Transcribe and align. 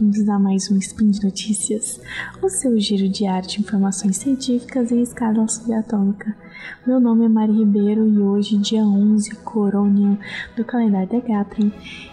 bem-vindos 0.00 0.28
a 0.30 0.38
mais 0.38 0.70
um 0.70 0.78
Spin 0.78 1.10
de 1.10 1.22
Notícias, 1.22 2.00
o 2.40 2.48
seu 2.48 2.80
giro 2.80 3.06
de 3.06 3.26
informações 3.60 4.16
científicas 4.16 4.90
em 4.90 5.02
escala 5.02 5.46
subatômica. 5.46 6.34
Meu 6.86 6.98
nome 6.98 7.26
é 7.26 7.28
Mari 7.28 7.52
Ribeiro 7.52 8.08
e 8.08 8.18
hoje, 8.18 8.56
dia 8.56 8.82
11 8.82 9.36
Coronian 9.44 10.16
do 10.56 10.64
calendário 10.64 11.06
Degatrin 11.06 11.70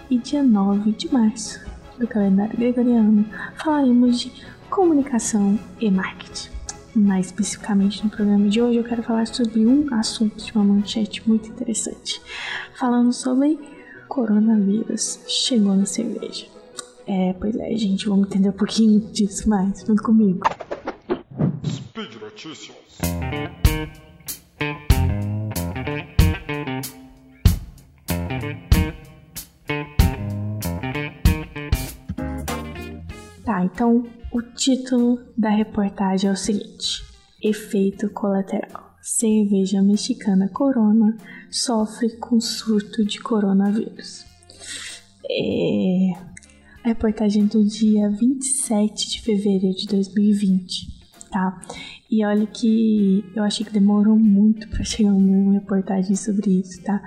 e 0.10 0.18
dia 0.18 0.44
9 0.44 0.92
de 0.92 1.14
março 1.14 1.62
do 1.98 2.06
calendário 2.06 2.58
gregoriano, 2.58 3.26
falaremos 3.56 4.20
de 4.20 4.34
comunicação 4.70 5.58
e 5.80 5.90
marketing. 5.90 6.50
Mais 6.94 7.28
especificamente 7.28 8.04
no 8.04 8.10
programa 8.10 8.50
de 8.50 8.62
hoje, 8.62 8.80
eu 8.80 8.84
quero 8.84 9.02
falar 9.02 9.28
sobre 9.28 9.66
um 9.66 9.94
assunto 9.94 10.44
de 10.44 10.52
uma 10.52 10.66
manchete 10.66 11.26
muito 11.26 11.48
interessante, 11.48 12.22
falando 12.76 13.14
sobre 13.14 13.58
coronavírus 14.10 15.22
chegou 15.26 15.74
na 15.74 15.86
cerveja. 15.86 16.57
É, 17.08 17.34
pois 17.40 17.56
é, 17.56 17.74
gente, 17.78 18.06
vamos 18.10 18.28
entender 18.28 18.50
um 18.50 18.54
pouquinho 18.54 19.00
disso 19.14 19.48
mais. 19.48 19.82
Vem 19.84 19.96
comigo. 19.96 20.42
Speed 21.66 22.16
Notícias. 22.22 22.76
Tá, 33.46 33.64
então 33.64 34.06
o 34.34 34.42
título 34.42 35.20
da 35.38 35.50
reportagem 35.50 36.30
é 36.30 36.34
o 36.34 36.36
seguinte: 36.36 37.02
Efeito 37.42 38.10
colateral. 38.10 38.98
Cerveja 39.02 39.82
mexicana 39.82 40.50
Corona 40.50 41.16
sofre 41.50 42.18
com 42.18 42.42
surto 42.42 43.06
de 43.06 43.22
coronavírus. 43.22 44.26
É, 45.30 46.12
reportagem 46.88 47.46
do 47.46 47.64
dia 47.64 48.10
27 48.10 49.10
de 49.10 49.22
fevereiro 49.22 49.76
de 49.76 49.88
2020, 49.88 50.88
tá? 51.32 51.62
E 52.10 52.26
olha 52.26 52.46
que 52.46 53.24
eu 53.36 53.44
achei 53.44 53.66
que 53.66 53.74
demorou 53.74 54.18
muito 54.18 54.68
para 54.70 54.84
chegar 54.84 55.14
uma 55.14 55.54
reportagem 55.54 56.16
sobre 56.16 56.60
isso, 56.60 56.82
tá? 56.84 57.02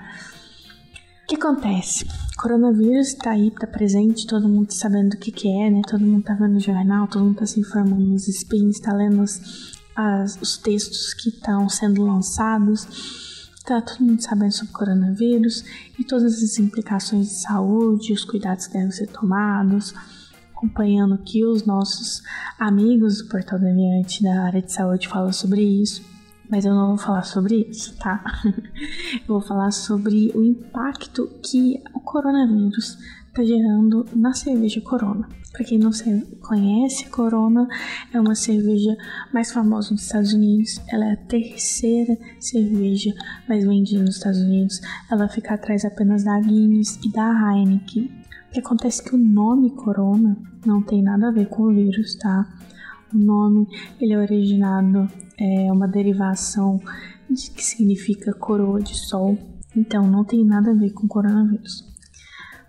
O 1.25 1.27
que 1.27 1.37
acontece? 1.37 2.07
coronavírus 2.41 3.13
tá 3.15 3.33
aí, 3.33 3.51
tá 3.51 3.67
presente, 3.67 4.27
todo 4.27 4.49
mundo 4.49 4.69
tá 4.69 4.75
sabendo 4.75 5.13
o 5.13 5.19
que 5.19 5.31
que 5.31 5.47
é, 5.47 5.71
né? 5.71 5.83
Todo 5.87 6.07
mundo 6.07 6.25
tá 6.25 6.33
vendo 6.33 6.57
o 6.57 6.61
jornal, 6.61 7.07
todo 7.07 7.25
mundo 7.25 7.37
tá 7.37 7.47
se 7.47 7.61
informando 7.61 8.01
nos 8.01 8.27
spins, 8.29 8.81
tá 8.81 8.95
lendo 8.95 9.23
os, 9.23 9.79
as, 9.95 10.41
os 10.41 10.57
textos 10.57 11.13
que 11.13 11.29
estão 11.29 11.69
sendo 11.69 12.03
lançados. 12.03 13.30
Tá 13.71 13.81
todo 13.81 14.05
mundo 14.05 14.21
sabendo 14.21 14.51
sobre 14.51 14.73
o 14.73 14.77
coronavírus 14.77 15.65
e 15.97 16.03
todas 16.03 16.43
as 16.43 16.59
implicações 16.59 17.29
de 17.29 17.35
saúde, 17.35 18.13
os 18.13 18.25
cuidados 18.25 18.67
que 18.67 18.73
devem 18.73 18.91
ser 18.91 19.07
tomados, 19.07 19.95
acompanhando 20.53 21.17
que 21.19 21.45
os 21.45 21.65
nossos 21.65 22.21
amigos 22.59 23.19
do 23.19 23.29
Portal 23.29 23.61
Deviante 23.61 24.25
da 24.25 24.43
área 24.43 24.61
de 24.61 24.73
saúde 24.73 25.07
falam 25.07 25.33
sobre 25.33 25.63
isso. 25.63 26.03
Mas 26.51 26.65
eu 26.65 26.75
não 26.75 26.89
vou 26.89 26.99
falar 26.99 27.23
sobre 27.23 27.65
isso, 27.71 27.97
tá? 27.97 28.25
eu 28.45 29.29
vou 29.29 29.41
falar 29.41 29.71
sobre 29.71 30.33
o 30.35 30.43
impacto 30.43 31.29
que 31.41 31.81
o 31.95 32.01
coronavírus 32.01 32.99
está 33.31 33.45
gerando 33.45 34.05
na 34.15 34.33
cerveja 34.33 34.81
Corona. 34.81 35.29
Para 35.53 35.65
quem 35.65 35.79
não 35.79 35.91
conhece, 36.41 37.09
Corona 37.09 37.69
é 38.13 38.21
uma 38.21 38.35
cerveja 38.35 38.97
mais 39.33 39.53
famosa 39.53 39.93
nos 39.93 40.03
Estados 40.03 40.33
Unidos. 40.33 40.81
Ela 40.89 41.07
é 41.07 41.13
a 41.13 41.17
terceira 41.17 42.17
cerveja 42.39 43.15
mais 43.49 43.65
vendida 43.65 44.03
nos 44.03 44.17
Estados 44.17 44.41
Unidos. 44.41 44.81
Ela 45.11 45.29
fica 45.29 45.55
atrás 45.55 45.85
apenas 45.85 46.25
da 46.25 46.39
Guinness 46.41 46.99
e 47.05 47.11
da 47.11 47.31
Heineken. 47.31 48.11
O 48.49 48.53
que 48.53 48.61
acontece 48.61 49.01
é 49.01 49.05
que 49.05 49.15
o 49.15 49.19
nome 49.19 49.71
Corona 49.71 50.37
não 50.67 50.83
tem 50.83 51.03
nada 51.03 51.29
a 51.29 51.33
ver 51.33 51.47
com 51.47 51.65
o 51.65 51.73
vírus, 51.73 52.17
tá? 52.17 52.47
O 53.13 53.19
nome 53.19 53.67
ele 54.01 54.13
é 54.13 54.19
originado 54.19 55.09
é 55.39 55.73
uma 55.73 55.89
derivação 55.89 56.81
de 57.29 57.51
que 57.51 57.65
significa 57.65 58.33
coroa 58.33 58.81
de 58.81 58.95
sol. 58.95 59.39
Então 59.75 60.07
não 60.09 60.25
tem 60.25 60.45
nada 60.45 60.73
a 60.73 60.75
ver 60.75 60.91
com 60.91 61.09
coronavírus. 61.09 61.90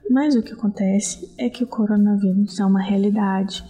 Mas 0.09 0.35
o 0.35 0.41
que 0.41 0.53
acontece 0.53 1.34
é 1.38 1.50
que 1.50 1.63
o 1.63 1.67
coronavírus 1.67 2.59
é 2.59 2.66
uma 2.66 2.81
realidade. 2.81 3.63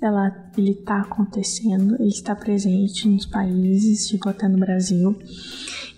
Ela, 0.00 0.50
ele 0.56 0.70
está 0.70 1.00
acontecendo, 1.00 1.96
ele 1.96 2.08
está 2.08 2.36
presente 2.36 3.08
nos 3.08 3.26
países, 3.26 4.08
chegou 4.08 4.30
até 4.30 4.46
no 4.46 4.58
Brasil. 4.58 5.16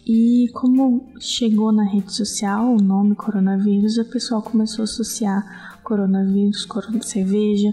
E 0.06 0.48
como 0.54 1.12
chegou 1.20 1.70
na 1.70 1.84
rede 1.84 2.12
social 2.12 2.74
o 2.74 2.80
nome 2.80 3.14
coronavírus, 3.14 3.98
a 3.98 4.04
pessoa 4.04 4.40
começou 4.40 4.82
a 4.82 4.84
associar 4.84 5.80
coronavírus, 5.82 6.64
corona 6.64 7.02
cerveja. 7.02 7.72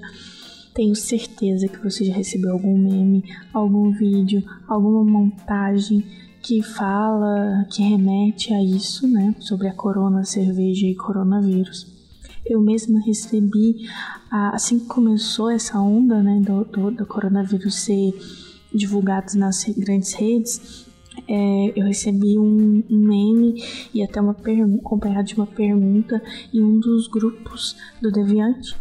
Tenho 0.73 0.95
certeza 0.95 1.67
que 1.67 1.83
você 1.83 2.05
já 2.05 2.13
recebeu 2.13 2.51
algum 2.51 2.77
meme, 2.77 3.23
algum 3.53 3.91
vídeo, 3.91 4.43
alguma 4.67 5.03
montagem 5.03 6.05
que 6.41 6.61
fala, 6.61 7.65
que 7.71 7.81
remete 7.81 8.53
a 8.53 8.63
isso, 8.63 9.07
né? 9.07 9.33
Sobre 9.39 9.67
a 9.67 9.73
corona 9.73 10.23
cerveja 10.23 10.85
e 10.85 10.95
coronavírus. 10.95 11.96
Eu 12.49 12.61
mesma 12.61 12.99
recebi, 12.99 13.87
assim 14.31 14.79
que 14.79 14.85
começou 14.85 15.49
essa 15.49 15.79
onda 15.79 16.21
né, 16.23 16.41
do, 16.41 16.63
do, 16.65 16.91
do 16.91 17.05
coronavírus 17.05 17.75
ser 17.75 18.13
divulgado 18.73 19.37
nas 19.37 19.63
grandes 19.77 20.13
redes, 20.13 20.87
é, 21.27 21.73
eu 21.75 21.85
recebi 21.85 22.37
um, 22.37 22.83
um, 22.89 22.97
meme 22.97 23.63
e 23.93 24.03
até 24.03 24.21
uma 24.21 24.35
acompanhado 24.79 25.27
de 25.27 25.35
uma 25.35 25.47
pergunta 25.47 26.21
em 26.53 26.61
um 26.61 26.79
dos 26.79 27.07
grupos 27.07 27.75
do 28.01 28.11
Deviante, 28.11 28.75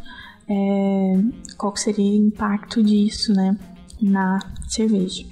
é, 0.49 1.15
qual 1.57 1.75
seria 1.77 2.05
o 2.05 2.27
impacto 2.27 2.83
disso, 2.83 3.33
né, 3.33 3.57
na 4.01 4.39
cerveja. 4.69 5.25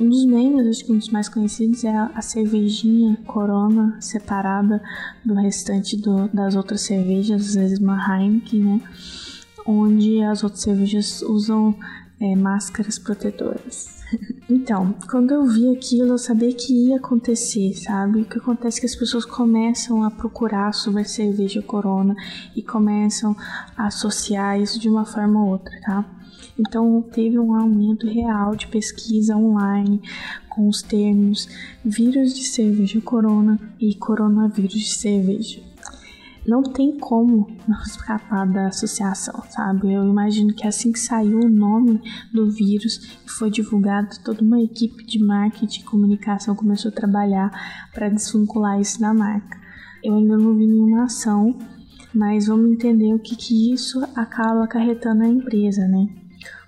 Um 0.00 0.08
dos 0.08 0.24
memes, 0.24 0.66
acho 0.66 0.84
que 0.84 0.92
um 0.92 0.98
dos 0.98 1.08
mais 1.08 1.28
conhecidos 1.28 1.84
é 1.84 1.96
a, 1.96 2.20
cervejinha 2.20 3.16
Corona 3.26 3.96
separada 4.00 4.82
do 5.24 5.34
restante 5.34 5.96
do, 5.96 6.28
das 6.28 6.56
outras 6.56 6.80
cervejas, 6.80 7.48
às 7.50 7.54
vezes 7.54 7.78
uma 7.78 7.96
Heineken, 7.96 8.60
né? 8.60 8.80
Onde 9.64 10.20
as 10.22 10.42
outras 10.42 10.62
cervejas 10.62 11.22
usam 11.22 11.76
é, 12.20 12.36
máscaras 12.36 12.98
protetoras. 12.98 14.02
então, 14.48 14.94
quando 15.10 15.32
eu 15.32 15.46
vi 15.46 15.74
aquilo, 15.76 16.10
eu 16.10 16.18
sabia 16.18 16.52
que 16.52 16.88
ia 16.88 16.96
acontecer, 16.96 17.74
sabe? 17.74 18.22
O 18.22 18.24
que 18.24 18.38
acontece 18.38 18.78
é 18.78 18.80
que 18.80 18.86
as 18.86 18.96
pessoas 18.96 19.24
começam 19.24 20.04
a 20.04 20.10
procurar 20.10 20.72
sobre 20.72 21.02
a 21.02 21.04
cerveja 21.04 21.62
Corona 21.62 22.14
e 22.54 22.62
começam 22.62 23.36
a 23.76 23.86
associar 23.86 24.60
isso 24.60 24.78
de 24.78 24.88
uma 24.88 25.04
forma 25.04 25.42
ou 25.42 25.50
outra, 25.50 25.78
tá? 25.80 26.04
Então, 26.58 27.02
teve 27.02 27.38
um 27.38 27.54
aumento 27.54 28.06
real 28.06 28.54
de 28.54 28.68
pesquisa 28.68 29.36
online 29.36 30.00
com 30.48 30.68
os 30.68 30.82
termos 30.82 31.48
vírus 31.84 32.32
de 32.32 32.44
cerveja 32.44 33.00
corona 33.00 33.58
e 33.80 33.94
coronavírus 33.94 34.72
de 34.72 34.94
cerveja. 34.94 35.73
Não 36.46 36.62
tem 36.62 36.98
como 36.98 37.46
não 37.66 37.80
escapar 37.82 38.46
da 38.46 38.68
associação, 38.68 39.42
sabe? 39.48 39.92
Eu 39.92 40.06
imagino 40.06 40.54
que 40.54 40.66
assim 40.66 40.92
que 40.92 40.98
saiu 40.98 41.40
o 41.40 41.48
nome 41.48 42.02
do 42.32 42.50
vírus 42.50 43.18
e 43.24 43.30
foi 43.30 43.50
divulgado, 43.50 44.18
toda 44.22 44.42
uma 44.42 44.60
equipe 44.60 45.06
de 45.06 45.18
marketing 45.18 45.80
e 45.80 45.84
comunicação 45.84 46.54
começou 46.54 46.90
a 46.90 46.94
trabalhar 46.94 47.50
para 47.94 48.10
desvincular 48.10 48.78
isso 48.78 49.00
da 49.00 49.14
marca. 49.14 49.58
Eu 50.02 50.16
ainda 50.16 50.36
não 50.36 50.54
vi 50.54 50.66
nenhuma 50.66 51.04
ação, 51.04 51.58
mas 52.14 52.46
vamos 52.46 52.72
entender 52.72 53.14
o 53.14 53.18
que, 53.18 53.34
que 53.34 53.72
isso 53.72 54.04
acaba 54.14 54.64
acarretando 54.64 55.20
na 55.20 55.28
empresa, 55.28 55.88
né? 55.88 56.08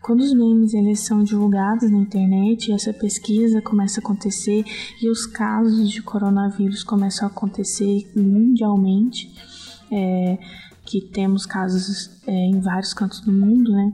Quando 0.01 0.21
os 0.21 0.33
memes 0.33 0.73
eles 0.73 1.01
são 1.01 1.25
divulgados 1.25 1.91
na 1.91 1.99
internet, 1.99 2.71
essa 2.71 2.93
pesquisa 2.93 3.61
começa 3.61 4.01
a 4.01 4.03
acontecer 4.03 4.65
e 5.03 5.11
os 5.11 5.27
casos 5.27 5.91
de 5.91 6.01
coronavírus 6.01 6.85
começam 6.85 7.27
a 7.27 7.31
acontecer 7.31 8.09
mundialmente, 8.15 9.35
é, 9.91 10.39
que 10.85 11.01
temos 11.01 11.45
casos 11.45 12.23
é, 12.27 12.33
em 12.33 12.61
vários 12.61 12.95
cantos 12.95 13.21
do 13.21 13.33
mundo, 13.33 13.73
né? 13.73 13.93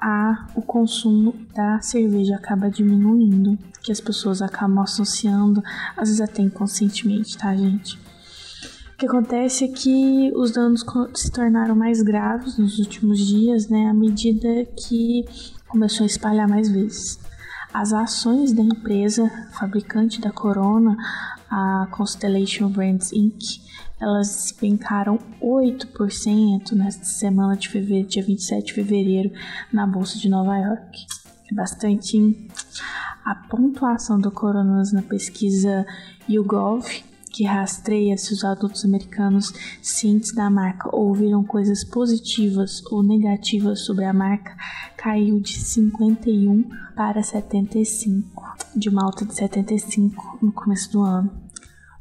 A, 0.00 0.46
o 0.54 0.62
consumo 0.62 1.34
da 1.54 1.80
cerveja 1.80 2.36
acaba 2.36 2.70
diminuindo, 2.70 3.58
que 3.82 3.90
as 3.90 4.00
pessoas 4.00 4.40
acabam 4.40 4.78
associando, 4.80 5.62
às 5.96 6.08
vezes 6.08 6.20
até 6.20 6.42
inconscientemente, 6.42 7.36
tá, 7.36 7.54
gente? 7.56 7.98
O 8.94 8.98
que 8.98 9.06
acontece 9.06 9.64
é 9.64 9.68
que 9.68 10.32
os 10.34 10.52
danos 10.52 10.84
se 11.14 11.30
tornaram 11.30 11.74
mais 11.74 12.02
graves 12.02 12.58
nos 12.58 12.78
últimos 12.78 13.18
dias, 13.18 13.68
né, 13.68 13.86
à 13.88 13.94
medida 13.94 14.64
que 14.76 15.24
começou 15.68 16.04
a 16.04 16.06
espalhar 16.06 16.48
mais 16.48 16.68
vezes. 16.68 17.18
As 17.72 17.92
ações 17.92 18.52
da 18.52 18.62
empresa 18.62 19.30
fabricante 19.52 20.20
da 20.20 20.30
Corona, 20.30 20.96
a 21.50 21.86
Constellation 21.90 22.68
Brands 22.68 23.12
Inc., 23.12 23.60
elas 24.00 24.28
despencaram 24.28 25.18
8% 25.42 26.72
nesta 26.72 27.04
semana 27.04 27.56
de 27.56 27.68
fevereiro, 27.68 28.08
dia 28.08 28.22
27 28.22 28.66
de 28.66 28.72
fevereiro, 28.74 29.32
na 29.72 29.86
Bolsa 29.86 30.18
de 30.18 30.28
Nova 30.28 30.56
York. 30.56 31.06
É 31.50 31.54
bastante. 31.54 32.16
Hein? 32.16 32.48
A 33.24 33.34
pontuação 33.34 34.20
do 34.20 34.30
Coronas 34.30 34.92
na 34.92 35.02
pesquisa 35.02 35.86
YouGov 36.28 36.84
que 37.38 37.44
rastreia 37.44 38.18
se 38.18 38.32
os 38.32 38.42
adultos 38.42 38.84
americanos 38.84 39.52
cientes 39.80 40.34
da 40.34 40.50
marca 40.50 40.88
ouviram 40.92 41.44
coisas 41.44 41.84
positivas 41.84 42.82
ou 42.90 43.00
negativas 43.00 43.84
sobre 43.84 44.04
a 44.04 44.12
marca 44.12 44.56
caiu 44.96 45.38
de 45.38 45.56
51 45.56 46.68
para 46.96 47.22
75, 47.22 48.42
de 48.74 48.88
uma 48.88 49.04
alta 49.04 49.24
de 49.24 49.34
75 49.36 50.38
no 50.42 50.50
começo 50.50 50.90
do 50.90 51.02
ano. 51.02 51.30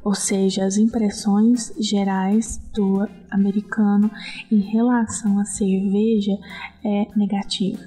Ou 0.04 0.16
seja, 0.16 0.66
as 0.66 0.78
impressões 0.78 1.74
gerais 1.80 2.60
do 2.74 3.08
americano 3.30 4.10
em 4.52 4.60
relação 4.60 5.40
à 5.40 5.46
cerveja 5.46 6.38
é 6.84 7.08
negativa. 7.16 7.84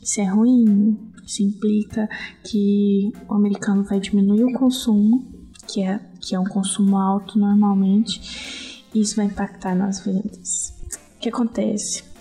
Isso 0.00 0.20
é 0.20 0.24
ruim, 0.24 1.12
isso 1.26 1.42
implica 1.42 2.08
que 2.44 3.10
o 3.28 3.34
americano 3.34 3.82
vai 3.82 3.98
diminuir 3.98 4.44
o 4.44 4.52
consumo, 4.52 5.24
que 5.66 5.82
é, 5.82 5.98
que 6.20 6.34
é 6.34 6.38
um 6.38 6.44
consumo 6.44 6.96
alto 6.96 7.38
normalmente, 7.38 8.84
e 8.94 9.00
isso 9.00 9.16
vai 9.16 9.26
impactar 9.26 9.74
nas 9.74 10.04
vendas. 10.04 10.74
O 11.16 11.20
que 11.20 11.28
acontece? 11.28 12.13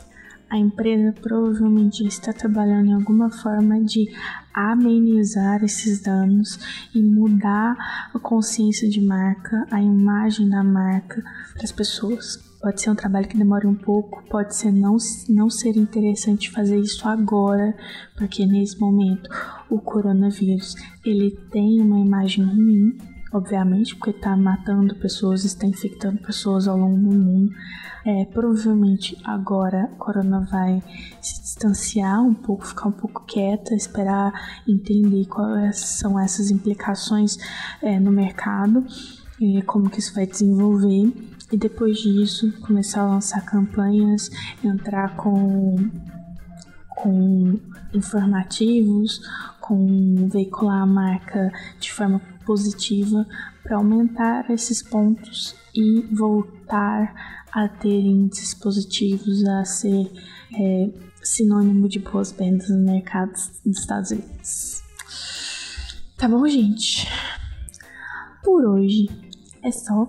A 0.54 0.58
empresa 0.60 1.12
provavelmente 1.20 2.06
está 2.06 2.32
trabalhando 2.32 2.90
em 2.90 2.94
alguma 2.94 3.32
forma 3.32 3.84
de 3.84 4.08
amenizar 4.54 5.64
esses 5.64 6.00
danos 6.00 6.60
e 6.94 7.02
mudar 7.02 7.76
a 8.14 8.20
consciência 8.20 8.88
de 8.88 9.02
marca, 9.02 9.66
a 9.72 9.82
imagem 9.82 10.48
da 10.48 10.64
marca 10.64 11.24
para 11.56 11.64
as 11.64 11.72
pessoas. 11.72 12.38
Pode 12.62 12.80
ser 12.80 12.92
um 12.92 12.96
trabalho 12.96 13.28
que 13.28 13.36
demore 13.36 13.66
um 13.66 13.74
pouco, 13.74 14.24
pode 14.30 14.56
ser 14.56 14.72
não, 14.72 14.96
não 15.28 15.50
ser 15.50 15.76
interessante 15.76 16.52
fazer 16.52 16.80
isso 16.80 17.10
agora, 17.10 17.76
porque 18.16 18.46
nesse 18.46 18.80
momento 18.80 19.28
o 19.72 19.80
coronavírus 19.80 20.76
ele 21.04 21.32
tem 21.50 21.82
uma 21.82 21.98
imagem 21.98 22.46
ruim, 22.46 22.96
obviamente, 23.34 23.96
porque 23.96 24.12
está 24.12 24.38
matando 24.38 24.96
pessoas, 24.98 25.46
está 25.46 25.66
infectando 25.66 26.20
pessoas 26.20 26.68
ao 26.68 26.78
longo 26.78 27.10
do 27.10 27.18
mundo. 27.18 27.52
É, 28.06 28.26
provavelmente 28.26 29.18
agora 29.24 29.86
a 29.86 29.96
corona 29.96 30.42
vai 30.52 30.84
se 31.22 31.42
distanciar 31.42 32.22
um 32.22 32.34
pouco, 32.34 32.68
ficar 32.68 32.90
um 32.90 32.92
pouco 32.92 33.24
quieta, 33.26 33.74
esperar 33.74 34.62
entender 34.68 35.26
quais 35.26 35.78
são 35.80 36.20
essas 36.20 36.52
implicações 36.52 37.38
é, 37.82 38.00
no 38.00 38.12
mercado, 38.12 38.86
e 39.40 39.62
como 39.64 39.90
que 39.90 40.00
isso 40.00 40.14
vai 40.14 40.26
desenvolver. 40.26 41.14
E 41.52 41.58
depois 41.58 41.98
disso 41.98 42.52
começar 42.62 43.02
a 43.02 43.08
lançar 43.08 43.46
campanhas, 43.46 44.30
entrar 44.64 45.16
com, 45.16 45.76
com 46.90 47.60
informativos, 47.94 49.22
com 49.60 50.28
veicular 50.30 50.82
a 50.82 50.86
marca 50.86 51.52
de 51.80 51.92
forma 51.92 52.20
positiva 52.46 53.28
para 53.64 53.78
aumentar 53.78 54.50
esses 54.52 54.82
pontos 54.82 55.56
e 55.76 56.02
voltar 56.12 57.44
a 57.52 57.68
ter 57.68 58.00
índices 58.00 58.54
positivos, 58.54 59.46
a 59.46 59.66
ser 59.66 60.12
é, 60.56 60.90
sinônimo 61.22 61.88
de 61.88 62.00
boas 62.00 62.32
vendas 62.32 62.70
no 62.70 62.80
mercado 62.80 63.34
dos 63.66 63.80
Estados 63.80 64.12
Unidos. 64.12 64.82
Tá 66.18 66.28
bom, 66.28 66.48
gente? 66.48 67.08
Por 68.44 68.66
hoje 68.66 69.08
é 69.62 69.72
só. 69.72 70.08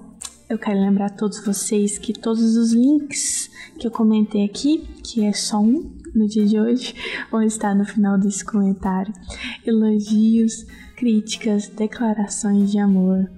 Eu 0.48 0.58
quero 0.58 0.80
lembrar 0.80 1.06
a 1.06 1.10
todos 1.10 1.44
vocês 1.44 1.98
que 1.98 2.12
todos 2.12 2.56
os 2.56 2.72
links 2.72 3.50
que 3.78 3.87
eu 3.87 3.90
comentei 3.90 4.44
aqui, 4.44 4.87
que 5.02 5.25
é 5.25 5.32
só 5.32 5.58
um 5.60 5.98
no 6.14 6.28
dia 6.28 6.46
de 6.46 6.58
hoje, 6.58 6.94
vão 7.30 7.42
estar 7.42 7.75
no 7.75 7.84
final 7.84 8.19
desse 8.19 8.44
comentário. 8.44 9.12
Elogios, 9.66 10.66
críticas, 11.04 11.68
declarações 11.68 12.72
de 12.72 12.78
amor 12.78 13.30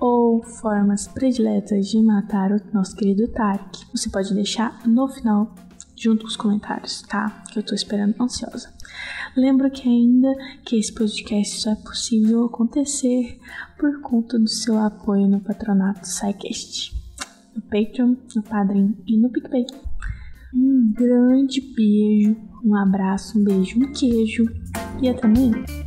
ou 0.00 0.42
formas 0.42 1.06
prediletas 1.06 1.88
de 1.88 2.00
matar 2.02 2.50
o 2.50 2.58
nosso 2.72 2.96
querido 2.96 3.28
Tarek. 3.28 3.84
Você 3.94 4.08
pode 4.08 4.32
deixar 4.32 4.80
no 4.86 5.06
final 5.08 5.54
junto 5.94 6.22
com 6.22 6.28
os 6.28 6.36
comentários, 6.36 7.02
tá? 7.02 7.44
Que 7.52 7.58
eu 7.58 7.62
tô 7.62 7.74
esperando 7.74 8.18
ansiosa. 8.18 8.72
Lembro 9.36 9.70
que 9.70 9.86
ainda 9.86 10.34
que 10.64 10.78
esse 10.78 10.94
podcast 10.94 11.60
só 11.60 11.72
é 11.72 11.76
possível 11.76 12.46
acontecer 12.46 13.38
por 13.78 14.00
conta 14.00 14.38
do 14.38 14.48
seu 14.48 14.78
apoio 14.78 15.28
no 15.28 15.40
patronato 15.40 16.08
SciCast, 16.08 16.90
no 17.54 17.60
Patreon, 17.60 18.16
no 18.34 18.42
Padrim 18.42 18.96
e 19.06 19.18
no 19.18 19.28
PicPay. 19.28 19.66
Um 20.54 20.90
grande 20.96 21.60
beijo, 21.60 22.34
um 22.64 22.74
abraço, 22.74 23.38
um 23.38 23.44
beijo, 23.44 23.78
um 23.78 23.92
queijo 23.92 24.46
e 25.02 25.08
até 25.10 25.26
amanhã. 25.26 25.83